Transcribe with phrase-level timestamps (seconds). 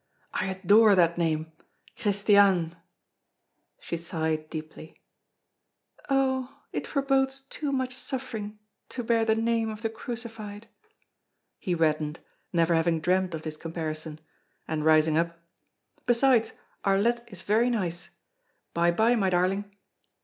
[0.33, 1.51] I adore that name
[1.95, 2.75] Christiane!"
[3.79, 4.99] She sighed deeply:
[6.09, 6.63] "Oh!
[6.71, 8.57] it forebodes too much suffering
[8.89, 10.67] to bear the name of the Crucified."
[11.59, 12.19] He reddened,
[12.51, 14.19] never having dreamed of this comparison,
[14.67, 15.39] and rising up:
[16.07, 18.09] "Besides, Arlette is very nice.
[18.73, 19.71] By bye, my darling."